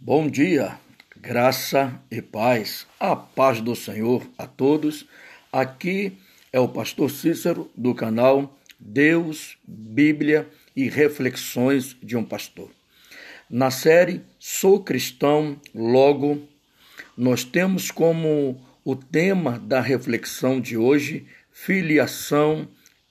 Bom 0.00 0.30
dia, 0.30 0.78
graça 1.20 2.00
e 2.08 2.22
paz, 2.22 2.86
a 3.00 3.16
paz 3.16 3.60
do 3.60 3.74
Senhor 3.74 4.24
a 4.38 4.46
todos. 4.46 5.04
Aqui 5.52 6.16
é 6.52 6.60
o 6.60 6.68
pastor 6.68 7.10
Cícero 7.10 7.68
do 7.76 7.92
canal 7.92 8.56
Deus, 8.78 9.58
Bíblia 9.66 10.48
e 10.76 10.88
Reflexões 10.88 11.96
de 12.00 12.16
um 12.16 12.22
Pastor. 12.22 12.70
Na 13.50 13.72
série 13.72 14.22
Sou 14.38 14.84
Cristão, 14.84 15.60
logo, 15.74 16.46
nós 17.16 17.42
temos 17.42 17.90
como 17.90 18.64
o 18.84 18.94
tema 18.94 19.58
da 19.58 19.80
reflexão 19.80 20.60
de 20.60 20.76
hoje 20.76 21.26
filiação 21.50 22.68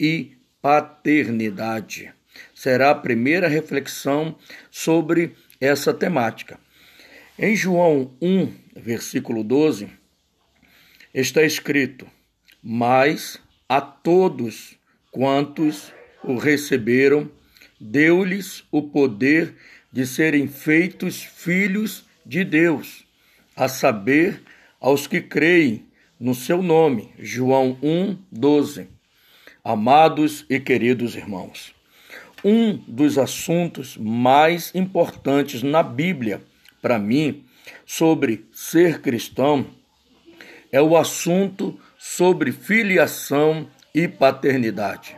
e 0.00 0.32
paternidade. 0.62 2.10
Será 2.54 2.92
a 2.92 2.94
primeira 2.94 3.48
reflexão 3.48 4.34
sobre 4.70 5.36
essa 5.60 5.92
temática. 5.92 6.58
Em 7.42 7.56
João 7.56 8.14
1, 8.20 8.52
versículo 8.76 9.42
12, 9.42 9.88
está 11.14 11.42
escrito: 11.42 12.06
Mas 12.62 13.40
a 13.66 13.80
todos 13.80 14.76
quantos 15.10 15.90
o 16.22 16.36
receberam, 16.36 17.30
deu-lhes 17.80 18.62
o 18.70 18.82
poder 18.82 19.54
de 19.90 20.06
serem 20.06 20.48
feitos 20.48 21.22
filhos 21.22 22.04
de 22.26 22.44
Deus, 22.44 23.06
a 23.56 23.68
saber, 23.68 24.42
aos 24.78 25.06
que 25.06 25.22
creem 25.22 25.86
no 26.20 26.34
seu 26.34 26.62
nome. 26.62 27.08
João 27.18 27.78
1, 27.82 28.18
12. 28.30 28.86
Amados 29.64 30.44
e 30.50 30.60
queridos 30.60 31.16
irmãos, 31.16 31.74
um 32.44 32.76
dos 32.86 33.16
assuntos 33.16 33.96
mais 33.96 34.74
importantes 34.74 35.62
na 35.62 35.82
Bíblia 35.82 36.42
para 36.80 36.98
mim 36.98 37.44
sobre 37.84 38.46
ser 38.52 39.00
cristão 39.00 39.66
é 40.72 40.80
o 40.80 40.96
assunto 40.96 41.78
sobre 41.98 42.52
filiação 42.52 43.68
e 43.94 44.06
paternidade. 44.06 45.16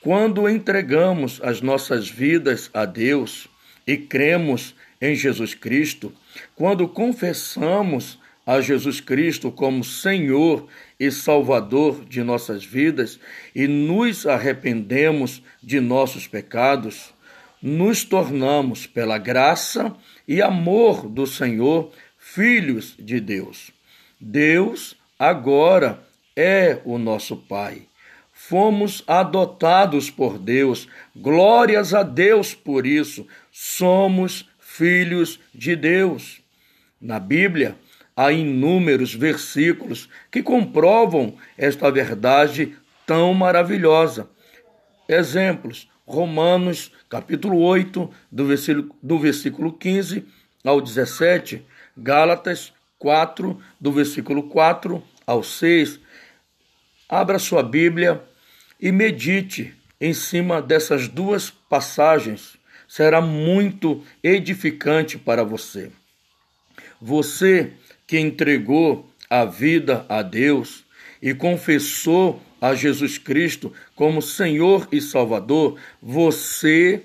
Quando 0.00 0.48
entregamos 0.48 1.40
as 1.42 1.60
nossas 1.60 2.08
vidas 2.08 2.70
a 2.74 2.84
Deus 2.84 3.48
e 3.86 3.96
cremos 3.96 4.74
em 5.00 5.14
Jesus 5.14 5.54
Cristo, 5.54 6.12
quando 6.54 6.88
confessamos 6.88 8.18
a 8.46 8.60
Jesus 8.60 9.00
Cristo 9.00 9.50
como 9.50 9.84
Senhor 9.84 10.66
e 10.98 11.10
Salvador 11.10 12.04
de 12.04 12.22
nossas 12.22 12.64
vidas 12.64 13.20
e 13.54 13.66
nos 13.66 14.26
arrependemos 14.26 15.42
de 15.62 15.80
nossos 15.80 16.26
pecados, 16.26 17.12
nos 17.62 18.04
tornamos, 18.04 18.86
pela 18.86 19.18
graça 19.18 19.94
e 20.26 20.40
amor 20.40 21.08
do 21.08 21.26
Senhor, 21.26 21.92
filhos 22.18 22.94
de 22.98 23.20
Deus. 23.20 23.70
Deus 24.20 24.96
agora 25.18 26.02
é 26.36 26.80
o 26.84 26.98
nosso 26.98 27.36
Pai. 27.36 27.82
Fomos 28.32 29.02
adotados 29.06 30.10
por 30.10 30.38
Deus, 30.38 30.88
glórias 31.14 31.92
a 31.92 32.02
Deus 32.02 32.54
por 32.54 32.86
isso. 32.86 33.26
Somos 33.50 34.48
filhos 34.58 35.40
de 35.52 35.74
Deus. 35.74 36.40
Na 37.00 37.18
Bíblia, 37.18 37.76
há 38.16 38.32
inúmeros 38.32 39.14
versículos 39.14 40.08
que 40.30 40.42
comprovam 40.42 41.36
esta 41.56 41.90
verdade 41.90 42.76
tão 43.06 43.34
maravilhosa. 43.34 44.28
Exemplos: 45.08 45.88
Romanos, 46.08 46.90
capítulo 47.10 47.58
8, 47.58 48.10
do 48.32 48.46
versículo, 48.46 48.96
do 49.02 49.18
versículo 49.18 49.72
15 49.74 50.24
ao 50.64 50.80
17, 50.80 51.62
Gálatas 51.94 52.72
4, 52.98 53.60
do 53.78 53.92
versículo 53.92 54.44
4 54.44 55.02
ao 55.26 55.42
6. 55.42 56.00
Abra 57.06 57.38
sua 57.38 57.62
Bíblia 57.62 58.24
e 58.80 58.90
medite 58.90 59.76
em 60.00 60.14
cima 60.14 60.62
dessas 60.62 61.08
duas 61.08 61.50
passagens. 61.50 62.56
Será 62.88 63.20
muito 63.20 64.02
edificante 64.22 65.18
para 65.18 65.44
você. 65.44 65.92
Você 66.98 67.74
que 68.06 68.18
entregou 68.18 69.12
a 69.28 69.44
vida 69.44 70.06
a 70.08 70.22
Deus 70.22 70.86
e 71.22 71.34
confessou 71.34 72.40
a 72.60 72.74
Jesus 72.74 73.18
Cristo 73.18 73.72
como 73.94 74.20
Senhor 74.20 74.88
e 74.90 75.00
Salvador, 75.00 75.78
você 76.02 77.02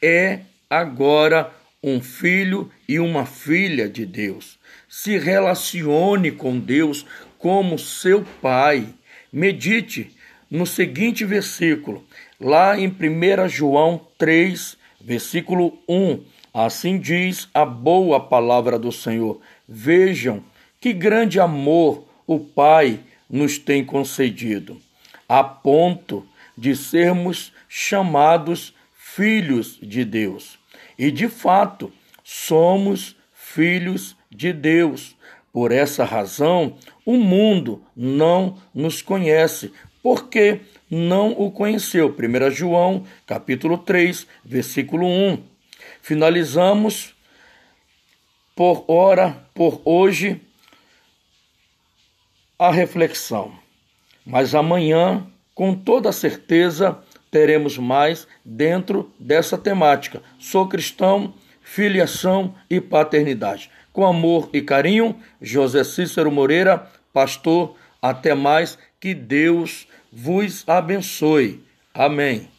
é 0.00 0.40
agora 0.68 1.52
um 1.82 2.00
filho 2.00 2.70
e 2.88 2.98
uma 2.98 3.26
filha 3.26 3.88
de 3.88 4.06
Deus. 4.06 4.58
Se 4.88 5.18
relacione 5.18 6.30
com 6.30 6.58
Deus 6.58 7.04
como 7.38 7.78
seu 7.78 8.24
Pai. 8.40 8.86
Medite 9.32 10.10
no 10.50 10.66
seguinte 10.66 11.24
versículo, 11.24 12.04
lá 12.38 12.78
em 12.78 12.86
1 12.86 13.48
João 13.48 14.06
3, 14.18 14.76
versículo 15.00 15.78
1. 15.88 16.22
Assim 16.52 16.98
diz 16.98 17.48
a 17.54 17.64
boa 17.64 18.20
palavra 18.20 18.78
do 18.78 18.92
Senhor: 18.92 19.40
Vejam 19.66 20.44
que 20.78 20.92
grande 20.92 21.40
amor 21.40 22.06
o 22.26 22.38
Pai 22.38 23.00
nos 23.32 23.56
tem 23.56 23.82
concedido 23.82 24.78
a 25.26 25.42
ponto 25.42 26.26
de 26.56 26.76
sermos 26.76 27.52
chamados 27.66 28.74
filhos 28.94 29.78
de 29.82 30.04
Deus. 30.04 30.58
E 30.98 31.10
de 31.10 31.26
fato, 31.26 31.90
somos 32.22 33.16
filhos 33.32 34.14
de 34.30 34.52
Deus. 34.52 35.16
Por 35.50 35.72
essa 35.72 36.04
razão, 36.04 36.76
o 37.04 37.16
mundo 37.16 37.82
não 37.96 38.58
nos 38.74 39.00
conhece, 39.00 39.72
porque 40.02 40.60
não 40.90 41.32
o 41.32 41.50
conheceu. 41.50 42.14
1 42.14 42.50
João, 42.50 43.04
capítulo 43.26 43.78
3, 43.78 44.26
versículo 44.44 45.06
1. 45.06 45.42
Finalizamos 46.02 47.14
por 48.54 48.84
hora, 48.86 49.46
por 49.54 49.80
hoje, 49.84 50.40
a 52.62 52.70
reflexão. 52.70 53.52
Mas 54.24 54.54
amanhã, 54.54 55.26
com 55.52 55.74
toda 55.74 56.12
certeza, 56.12 56.96
teremos 57.28 57.76
mais 57.76 58.28
dentro 58.44 59.10
dessa 59.18 59.58
temática. 59.58 60.22
Sou 60.38 60.68
cristão, 60.68 61.34
filiação 61.60 62.54
e 62.70 62.80
paternidade. 62.80 63.68
Com 63.92 64.06
amor 64.06 64.48
e 64.52 64.62
carinho, 64.62 65.16
José 65.40 65.82
Cícero 65.82 66.30
Moreira, 66.30 66.86
pastor. 67.12 67.74
Até 68.00 68.32
mais, 68.32 68.78
que 69.00 69.12
Deus 69.12 69.88
vos 70.12 70.62
abençoe. 70.68 71.64
Amém. 71.92 72.51